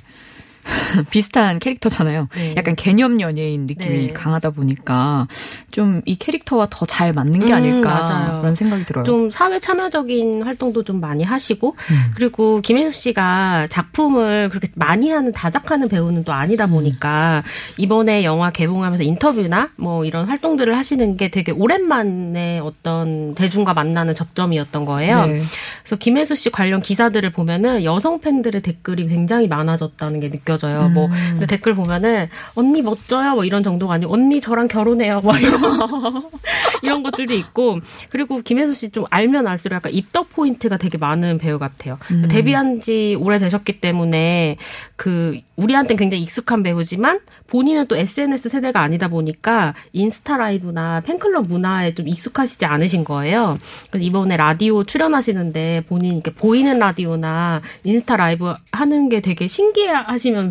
비슷한 1.11 1.59
캐릭터잖아요. 1.59 2.29
네. 2.35 2.53
약간 2.57 2.75
개념 2.75 3.21
연예인 3.21 3.65
느낌이 3.65 4.07
네. 4.07 4.13
강하다 4.13 4.51
보니까 4.51 5.27
좀 5.71 6.01
이 6.05 6.15
캐릭터와 6.17 6.67
더 6.69 6.85
잘 6.85 7.13
맞는 7.13 7.45
게 7.45 7.51
음, 7.51 7.57
아닐까 7.57 8.35
음, 8.35 8.41
그런 8.41 8.55
생각이 8.55 8.85
들어요. 8.85 9.03
좀 9.03 9.31
사회 9.31 9.59
참여적인 9.59 10.43
활동도 10.43 10.83
좀 10.83 11.01
많이 11.01 11.23
하시고 11.23 11.75
음. 11.91 11.95
그리고 12.15 12.61
김혜수 12.61 12.91
씨가 12.91 13.67
작품을 13.69 14.49
그렇게 14.49 14.69
많이 14.75 15.09
하는 15.09 15.31
다작하는 15.31 15.89
배우는 15.89 16.23
또 16.23 16.31
아니다 16.31 16.67
보니까 16.67 17.43
음. 17.43 17.81
이번에 17.81 18.23
영화 18.23 18.51
개봉하면서 18.51 19.03
인터뷰나 19.03 19.71
뭐 19.77 20.05
이런 20.05 20.27
활동들을 20.27 20.77
하시는 20.77 21.17
게 21.17 21.29
되게 21.29 21.51
오랜만에 21.51 22.59
어떤 22.59 23.33
대중과 23.33 23.73
만나는 23.73 24.13
접점이었던 24.15 24.85
거예요. 24.85 25.25
네. 25.25 25.39
그래서 25.81 25.95
김혜수 25.97 26.35
씨 26.35 26.51
관련 26.51 26.81
기사들을 26.81 27.29
보면은 27.31 27.83
여성 27.83 28.21
팬들의 28.21 28.61
댓글이 28.61 29.07
굉장히 29.07 29.47
많아졌다는 29.47 30.19
게 30.19 30.29
느껴. 30.29 30.54
느껴져요. 30.55 30.89
뭐, 30.89 31.05
음. 31.05 31.09
뭐 31.09 31.09
근데 31.31 31.45
댓글 31.45 31.75
보면은 31.75 32.27
언니 32.55 32.81
멋져요 32.81 33.35
뭐 33.35 33.45
이런 33.45 33.61
정도가 33.61 33.95
아니고 33.95 34.13
언니 34.13 34.41
저랑 34.41 34.67
결혼해요 34.67 35.21
뭐 35.21 35.35
이런 35.37 35.59
이런 36.81 37.03
것들도 37.03 37.33
있고 37.33 37.79
그리고 38.09 38.41
김혜수 38.41 38.73
씨 38.73 38.95
좀 38.95 39.03
알면 39.09 39.45
알수록 39.45 39.75
약간 39.75 39.93
입덕 39.93 40.29
포인트가 40.29 40.77
되게 40.77 40.97
많은 40.97 41.37
배우 41.37 41.59
같아요. 41.59 41.97
음. 42.11 42.27
데뷔한 42.29 42.79
지 42.79 43.17
오래 43.19 43.39
되셨기 43.39 43.81
때문에 43.81 44.55
그 44.95 45.37
우리한테는 45.57 45.99
굉장히 45.99 46.23
익숙한 46.23 46.63
배우지만 46.63 47.19
본인은 47.47 47.87
또 47.87 47.97
SNS 47.97 48.47
세대가 48.47 48.81
아니다 48.81 49.09
보니까 49.09 49.73
인스타 49.91 50.37
라이브나 50.37 51.01
팬클럽 51.01 51.47
문화에 51.47 51.93
좀 51.93 52.07
익숙하시지 52.07 52.65
않으신 52.65 53.03
거예요. 53.03 53.59
그래서 53.89 54.05
이번에 54.05 54.37
라디오 54.37 54.85
출연하시는데 54.85 55.85
본인 55.89 56.13
이렇게 56.13 56.31
보이는 56.31 56.79
라디오나 56.79 57.61
인스타 57.83 58.15
라이브 58.15 58.53
하는 58.71 59.09
게 59.09 59.19
되게 59.19 59.47
신기해 59.47 59.89
하시면서 59.89 60.44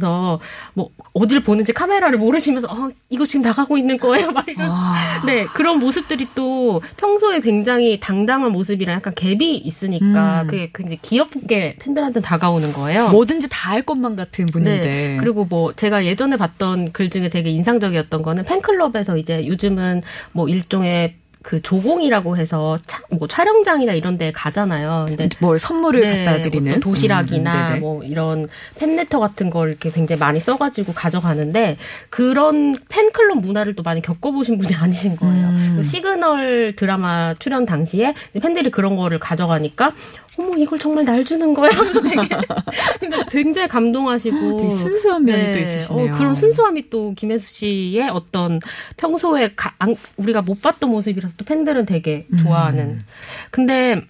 뭐 0.72 0.90
어디를 1.12 1.42
보는지 1.42 1.72
카메라를 1.72 2.18
모르시면서 2.18 2.68
어, 2.70 2.88
이거 3.10 3.24
지금 3.26 3.42
나가고 3.42 3.76
있는 3.76 3.98
거예요. 3.98 4.30
막 4.32 4.48
이런. 4.48 4.68
아. 4.70 5.22
네, 5.26 5.44
그런 5.46 5.78
모습들이 5.78 6.28
또 6.34 6.80
평소에 6.96 7.40
굉장히 7.40 8.00
당당한 8.00 8.52
모습이랑 8.52 8.96
약간 8.96 9.14
갭이 9.14 9.42
있으니까 9.42 10.42
음. 10.42 10.46
그게 10.46 10.70
굉장히 10.74 10.98
귀엽게 11.02 11.76
팬들한테 11.80 12.20
다가오는 12.20 12.72
거예요. 12.72 13.10
뭐든지 13.10 13.48
다 13.50 13.74
할 13.74 13.82
것만 13.82 14.14
같은 14.14 14.46
분인데. 14.46 14.80
네. 14.80 15.16
그리고 15.18 15.44
뭐 15.44 15.72
제가 15.72 16.04
예전에 16.04 16.36
봤던 16.36 16.92
글 16.92 17.10
중에 17.10 17.28
되게 17.28 17.50
인상적이었던 17.50 18.22
거는 18.22 18.44
팬클럽에서 18.44 19.16
이제 19.16 19.46
요즘은 19.46 20.02
뭐 20.32 20.48
일종의 20.48 21.16
그 21.44 21.60
조공이라고 21.60 22.38
해서 22.38 22.78
차, 22.86 23.02
뭐 23.10 23.28
촬영장이나 23.28 23.92
이런 23.92 24.16
데 24.16 24.32
가잖아요. 24.32 25.04
근데 25.06 25.28
뭘 25.40 25.58
선물을 25.58 26.00
네, 26.00 26.24
갖다 26.24 26.40
드리는 26.40 26.80
도시락이나 26.80 27.74
음, 27.74 27.80
뭐 27.80 28.02
이런 28.02 28.48
팬레터 28.78 29.20
같은 29.20 29.50
걸 29.50 29.68
이렇게 29.68 29.90
굉장히 29.90 30.18
많이 30.18 30.40
써 30.40 30.56
가지고 30.56 30.94
가져가는데 30.94 31.76
그런 32.08 32.78
팬클럽 32.88 33.38
문화를 33.38 33.74
또 33.74 33.82
많이 33.82 34.00
겪어 34.00 34.30
보신 34.30 34.56
분이 34.56 34.72
아니신 34.74 35.16
거예요. 35.16 35.48
음. 35.48 35.74
그 35.76 35.82
시그널 35.82 36.72
드라마 36.76 37.34
출연 37.34 37.66
당시에 37.66 38.14
팬들이 38.40 38.70
그런 38.70 38.96
거를 38.96 39.18
가져가니까 39.18 39.92
어머 40.36 40.56
이걸 40.56 40.78
정말 40.78 41.04
날 41.04 41.24
주는 41.24 41.54
거야 41.54 41.70
하면서 41.70 42.00
되게 42.00 42.16
굉장히 43.30 43.68
감동하시고 43.68 44.56
되게 44.56 44.70
순수한 44.70 45.24
면이 45.24 45.42
네. 45.42 45.52
또 45.52 45.58
있으시네요. 45.60 46.14
어, 46.14 46.16
그런 46.16 46.34
순수함이 46.34 46.90
또 46.90 47.14
김혜수 47.14 47.54
씨의 47.54 48.08
어떤 48.10 48.60
평소에 48.96 49.52
가, 49.54 49.74
우리가 50.16 50.42
못 50.42 50.60
봤던 50.60 50.90
모습이라서 50.90 51.33
또 51.36 51.44
팬들은 51.44 51.86
되게 51.86 52.26
좋아하는. 52.42 52.84
음. 52.84 53.04
근데 53.50 54.00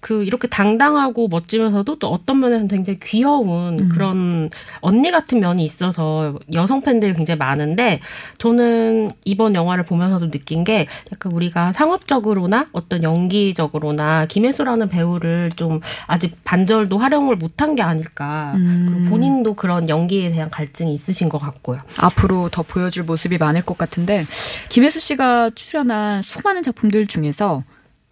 그 0.00 0.22
이렇게 0.24 0.46
당당하고 0.46 1.28
멋지면서도 1.28 1.98
또 1.98 2.08
어떤 2.08 2.40
면에서는 2.40 2.68
굉장히 2.68 3.00
귀여운 3.00 3.80
음. 3.80 3.88
그런 3.88 4.50
언니 4.80 5.10
같은 5.10 5.40
면이 5.40 5.64
있어서 5.64 6.38
여성 6.52 6.80
팬들이 6.80 7.12
굉장히 7.14 7.38
많은데 7.38 8.00
저는 8.38 9.10
이번 9.24 9.54
영화를 9.54 9.84
보면서도 9.84 10.28
느낀 10.28 10.64
게 10.64 10.86
약간 11.12 11.32
우리가 11.32 11.72
상업적으로나 11.72 12.66
어떤 12.72 13.02
연기적으로나 13.02 14.26
김혜수라는 14.26 14.88
배우를 14.88 15.50
좀 15.56 15.80
아직 16.06 16.36
반절도 16.44 16.98
활용을 16.98 17.36
못한 17.36 17.74
게 17.74 17.82
아닐까. 17.82 18.52
음. 18.54 19.06
본인도 19.10 19.54
그런 19.54 19.88
연기에 19.88 20.30
대한 20.30 20.50
갈증이 20.50 20.94
있으신 20.94 21.28
것 21.28 21.38
같고요. 21.38 21.80
앞으로 21.98 22.48
더 22.50 22.62
보여줄 22.62 23.04
모습이 23.04 23.38
많을 23.38 23.62
것 23.62 23.76
같은데 23.76 24.26
김혜수 24.68 25.00
씨가 25.00 25.50
출연한 25.54 26.22
수많은 26.22 26.62
작품들 26.62 27.06
중에서 27.06 27.64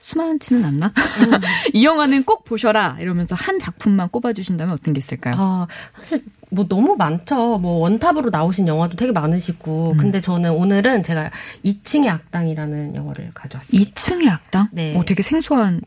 수많지는 0.04 0.64
않나? 0.66 0.88
음. 0.88 1.40
이 1.72 1.84
영화는 1.84 2.24
꼭 2.24 2.44
보셔라 2.44 2.98
이러면서 3.00 3.34
한 3.34 3.58
작품만 3.58 4.10
꼽아주신다면 4.10 4.74
어떤 4.74 4.92
게 4.92 4.98
있을까요? 4.98 5.34
아, 5.38 5.66
사실 5.98 6.22
뭐 6.50 6.68
너무 6.68 6.94
많죠. 6.96 7.56
뭐 7.58 7.78
원탑으로 7.78 8.28
나오신 8.28 8.68
영화도 8.68 8.96
되게 8.96 9.12
많으시고. 9.12 9.92
음. 9.92 9.96
근데 9.96 10.20
저는 10.20 10.52
오늘은 10.52 11.02
제가 11.04 11.30
2층의 11.64 12.08
악당이라는 12.08 12.94
영화를 12.94 13.30
가져왔습니다. 13.32 13.90
2층의 13.92 14.28
악당? 14.30 14.68
네. 14.72 14.94
오, 14.94 15.04
되게 15.04 15.22
생소한. 15.22 15.80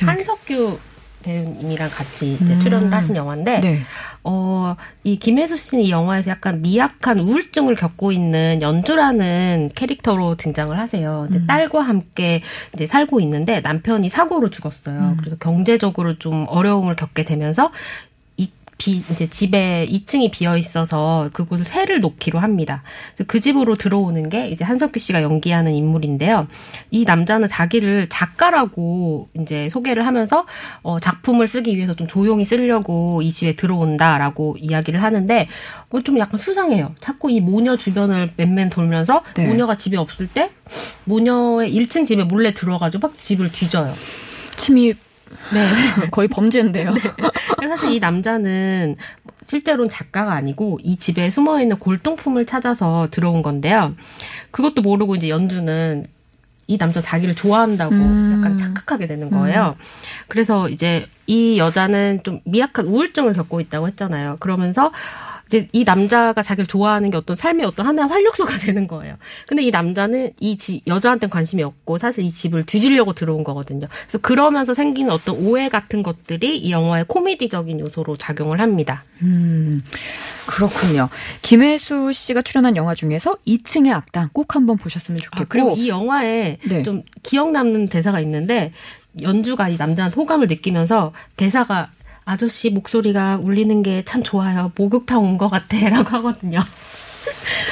한석규 0.00 0.78
배우님이랑 1.28 1.90
같이 1.90 2.38
이제 2.40 2.54
음. 2.54 2.60
출연을 2.60 2.92
하신 2.92 3.16
영화인데, 3.16 3.60
네. 3.60 3.80
어, 4.24 4.76
이 5.04 5.18
김혜수 5.18 5.56
씨는 5.56 5.84
이 5.84 5.90
영화에서 5.90 6.30
약간 6.30 6.62
미약한 6.62 7.18
우울증을 7.18 7.74
겪고 7.74 8.12
있는 8.12 8.60
연주라는 8.62 9.70
캐릭터로 9.74 10.36
등장을 10.36 10.76
하세요. 10.78 11.28
음. 11.30 11.46
딸과 11.46 11.80
함께 11.82 12.42
이제 12.74 12.86
살고 12.86 13.20
있는데 13.20 13.60
남편이 13.60 14.08
사고로 14.08 14.50
죽었어요. 14.50 14.98
음. 14.98 15.16
그래서 15.18 15.36
경제적으로 15.38 16.18
좀 16.18 16.46
어려움을 16.48 16.94
겪게 16.94 17.24
되면서 17.24 17.70
비, 18.78 19.02
이제 19.10 19.28
집에 19.28 19.86
2층이 19.90 20.30
비어 20.30 20.56
있어서 20.56 21.30
그곳을 21.32 21.64
새를 21.64 22.00
놓기로 22.00 22.38
합니다. 22.38 22.82
그 23.26 23.40
집으로 23.40 23.74
들어오는 23.74 24.28
게 24.28 24.48
이제 24.48 24.64
한석규 24.64 24.98
씨가 24.98 25.22
연기하는 25.22 25.72
인물인데요. 25.74 26.48
이 26.90 27.04
남자는 27.04 27.48
자기를 27.48 28.08
작가라고 28.08 29.28
이제 29.40 29.68
소개를 29.68 30.06
하면서 30.06 30.46
어, 30.82 30.98
작품을 30.98 31.46
쓰기 31.46 31.76
위해서 31.76 31.94
좀 31.94 32.06
조용히 32.06 32.44
쓰려고 32.44 33.22
이 33.22 33.30
집에 33.32 33.54
들어온다라고 33.54 34.56
이야기를 34.58 35.02
하는데 35.02 35.48
뭐 35.90 36.02
좀 36.08 36.18
약간 36.18 36.38
수상해요. 36.38 36.94
자꾸 37.00 37.30
이 37.30 37.40
모녀 37.40 37.76
주변을 37.76 38.30
맨맨 38.36 38.70
돌면서 38.70 39.22
네. 39.34 39.46
모녀가 39.46 39.76
집에 39.76 39.96
없을 39.98 40.26
때 40.26 40.50
모녀의 41.04 41.74
1층 41.74 42.06
집에 42.06 42.24
몰래 42.24 42.54
들어가지고 42.54 43.08
막 43.08 43.18
집을 43.18 43.52
뒤져요. 43.52 43.92
침입 44.56 44.96
네. 45.52 46.08
거의 46.10 46.28
범죄인데요. 46.28 46.92
네. 46.92 47.68
사실 47.68 47.90
이 47.90 47.98
남자는 47.98 48.96
실제로는 49.42 49.90
작가가 49.90 50.32
아니고 50.32 50.78
이 50.82 50.96
집에 50.96 51.30
숨어 51.30 51.60
있는 51.60 51.78
골동품을 51.78 52.46
찾아서 52.46 53.08
들어온 53.10 53.42
건데요. 53.42 53.94
그것도 54.50 54.82
모르고 54.82 55.16
이제 55.16 55.28
연주는 55.28 56.06
이 56.66 56.76
남자 56.76 57.00
자기를 57.00 57.34
좋아한다고 57.34 57.94
음. 57.94 58.34
약간 58.36 58.58
착각하게 58.58 59.06
되는 59.06 59.30
거예요. 59.30 59.74
음. 59.78 59.82
그래서 60.28 60.68
이제 60.68 61.06
이 61.26 61.58
여자는 61.58 62.20
좀 62.24 62.40
미약한 62.44 62.86
우울증을 62.86 63.32
겪고 63.32 63.60
있다고 63.60 63.88
했잖아요. 63.88 64.36
그러면서 64.38 64.92
이제 65.48 65.68
이 65.72 65.84
남자가 65.84 66.42
자기를 66.42 66.66
좋아하는 66.66 67.10
게 67.10 67.16
어떤 67.16 67.34
삶의 67.34 67.66
어떤 67.66 67.86
하나의 67.86 68.08
활력소가 68.08 68.56
되는 68.58 68.86
거예요. 68.86 69.16
근데 69.46 69.62
이 69.62 69.70
남자는 69.70 70.32
이 70.40 70.56
지, 70.58 70.82
여자한테는 70.86 71.30
관심이 71.30 71.62
없고 71.62 71.98
사실 71.98 72.24
이 72.24 72.30
집을 72.30 72.64
뒤지려고 72.64 73.14
들어온 73.14 73.44
거거든요. 73.44 73.88
그래서 74.02 74.18
그러면서 74.18 74.74
생기는 74.74 75.10
어떤 75.10 75.36
오해 75.36 75.68
같은 75.68 76.02
것들이 76.02 76.58
이 76.58 76.70
영화의 76.70 77.06
코미디적인 77.08 77.80
요소로 77.80 78.16
작용을 78.16 78.60
합니다. 78.60 79.04
음, 79.22 79.82
그렇군요. 80.46 81.08
김혜수 81.42 82.12
씨가 82.12 82.42
출연한 82.42 82.76
영화 82.76 82.94
중에서 82.94 83.36
2층의 83.46 83.92
악당 83.92 84.28
꼭 84.32 84.54
한번 84.54 84.76
보셨으면 84.76 85.18
좋겠고. 85.18 85.42
아, 85.42 85.46
그리고 85.48 85.74
이 85.76 85.88
영화에 85.88 86.58
네. 86.68 86.82
좀 86.82 87.02
기억 87.22 87.50
남는 87.50 87.88
대사가 87.88 88.20
있는데 88.20 88.72
연주가 89.22 89.68
이 89.68 89.76
남자한테 89.76 90.14
호감을 90.14 90.46
느끼면서 90.46 91.12
대사가 91.36 91.90
아저씨 92.28 92.70
목소리가 92.70 93.38
울리는 93.38 93.82
게 93.82 94.02
참 94.04 94.22
좋아요. 94.22 94.70
목욕탕 94.76 95.24
온 95.24 95.38
것 95.38 95.48
같아라고 95.48 96.08
하거든요. 96.18 96.60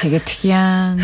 되게 0.01 0.19
특이한. 0.19 0.99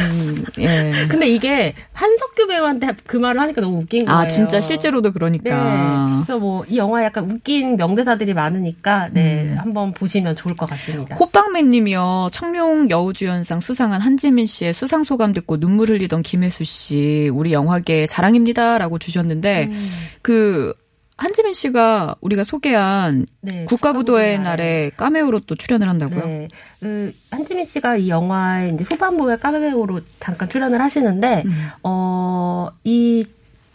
예. 0.58 0.92
근데 1.08 1.28
이게 1.28 1.74
한석규 1.92 2.46
배우한테 2.48 2.88
그 3.06 3.16
말을 3.16 3.40
하니까 3.40 3.60
너무 3.60 3.78
웃긴 3.78 4.02
아, 4.08 4.12
거예요. 4.12 4.18
아 4.24 4.28
진짜 4.28 4.60
실제로도 4.60 5.12
그러니까. 5.12 5.50
네. 5.50 6.22
그래서 6.26 6.38
뭐 6.38 6.64
이 6.68 6.76
영화 6.76 7.02
약간 7.04 7.30
웃긴 7.30 7.76
명대사들이 7.76 8.34
많으니까 8.34 9.08
네 9.12 9.42
음. 9.44 9.56
한번 9.58 9.92
보시면 9.92 10.36
좋을 10.36 10.54
것 10.56 10.68
같습니다. 10.70 11.16
호빵맨님이요. 11.16 12.28
청룡 12.32 12.90
여우주연상 12.90 13.60
수상한 13.60 14.00
한지민 14.00 14.46
씨의 14.46 14.72
수상 14.74 15.02
소감 15.04 15.32
듣고 15.32 15.58
눈물 15.58 15.90
흘리던 15.90 16.22
김혜수 16.22 16.64
씨 16.64 17.30
우리 17.32 17.52
영화계 17.52 18.06
자랑입니다라고 18.06 18.98
주셨는데 18.98 19.68
음. 19.70 19.90
그 20.22 20.74
한지민 21.16 21.52
씨가 21.52 22.16
우리가 22.20 22.44
소개한 22.44 23.26
네, 23.40 23.64
국가부도의 23.66 24.40
날에 24.40 24.90
까메오로 24.96 25.40
또 25.40 25.54
출연을 25.54 25.88
한다고요? 25.88 26.24
네. 26.24 26.48
그 26.80 27.12
한지민 27.30 27.64
씨가 27.64 27.96
이 27.96 28.08
영화에 28.08 28.70
이제 28.70 28.84
후반부에 28.84 29.36
까메오로 29.36 30.00
잠깐 30.20 30.48
출연을 30.48 30.80
하시는데 30.80 31.44
음. 31.44 31.70
어이 31.82 33.24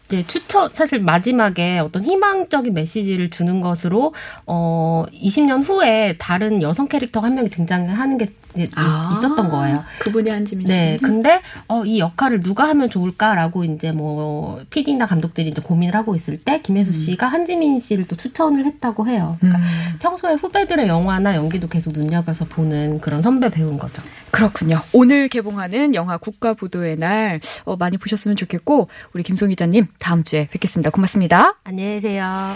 이제 0.07 0.25
추천 0.25 0.69
사실 0.73 0.99
마지막에 0.99 1.79
어떤 1.79 2.03
희망적인 2.03 2.73
메시지를 2.73 3.29
주는 3.29 3.61
것으로 3.61 4.13
어 4.45 5.05
20년 5.11 5.67
후에 5.67 6.15
다른 6.17 6.61
여성 6.61 6.87
캐릭터 6.87 7.19
한 7.19 7.35
명이 7.35 7.49
등장하는 7.49 8.17
게 8.17 8.27
아, 8.75 9.13
있었던 9.17 9.49
거예요. 9.49 9.83
그분이 9.99 10.29
한지민 10.29 10.67
씨. 10.67 10.73
네, 10.73 10.97
근데 11.01 11.41
어, 11.67 11.83
이 11.85 11.99
역할을 11.99 12.39
누가 12.39 12.67
하면 12.69 12.89
좋을까라고 12.89 13.63
이제 13.63 13.91
뭐 13.91 14.61
PD나 14.69 15.05
감독들이 15.05 15.49
이제 15.49 15.61
고민을 15.61 15.95
하고 15.95 16.15
있을 16.15 16.37
때 16.37 16.61
김혜수 16.61 16.91
음. 16.91 16.93
씨가 16.93 17.27
한지민 17.27 17.79
씨를 17.79 18.05
또 18.05 18.15
추천을 18.15 18.65
했다고 18.65 19.07
해요. 19.07 19.37
그러니까 19.39 19.59
음. 19.59 19.97
평소에 19.99 20.33
후배들의 20.35 20.87
영화나 20.87 21.35
연기도 21.35 21.67
계속 21.67 21.93
눈여겨서 21.93 22.45
보는 22.45 23.01
그런 23.01 23.21
선배 23.21 23.49
배우인 23.49 23.77
거죠. 23.77 24.01
그렇군요. 24.31 24.79
오늘 24.93 25.27
개봉하는 25.27 25.95
영화 25.95 26.17
국가부도의 26.17 26.97
날 26.97 27.39
어, 27.65 27.75
많이 27.75 27.97
보셨으면 27.97 28.37
좋겠고 28.37 28.89
우리 29.13 29.23
김송 29.23 29.49
기자님 29.49 29.87
다음 29.99 30.23
주에 30.23 30.47
뵙겠습니다. 30.51 30.89
고맙습니다. 30.89 31.55
안녕히 31.63 31.95
계세요. 31.95 32.55